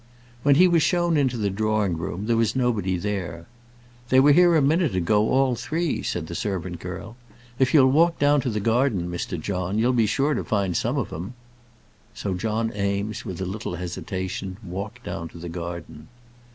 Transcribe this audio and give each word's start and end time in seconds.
When 0.41 0.55
he 0.55 0.67
was 0.67 0.81
shown 0.81 1.15
into 1.15 1.37
the 1.37 1.51
drawing 1.51 1.95
room 1.95 2.25
there 2.25 2.35
was 2.35 2.55
nobody 2.55 2.97
there. 2.97 3.45
"They 4.09 4.19
were 4.19 4.31
here 4.31 4.55
a 4.55 4.59
minute 4.63 4.95
ago, 4.95 5.29
all 5.29 5.53
three," 5.53 6.01
said 6.01 6.25
the 6.25 6.33
servant 6.33 6.79
girl. 6.79 7.15
"If 7.59 7.71
you'll 7.71 7.91
walk 7.91 8.17
down 8.17 8.39
the 8.43 8.59
garden, 8.59 9.11
Mr. 9.11 9.39
John, 9.39 9.77
you'll 9.77 9.93
be 9.93 10.07
sure 10.07 10.33
to 10.33 10.43
find 10.43 10.75
some 10.75 10.97
of 10.97 11.13
'em." 11.13 11.35
So 12.15 12.33
John 12.33 12.75
Eames, 12.75 13.25
with 13.25 13.39
a 13.41 13.45
little 13.45 13.75
hesitation, 13.75 14.57
walked 14.65 15.03
down 15.03 15.29
the 15.35 15.47
garden. 15.49 16.07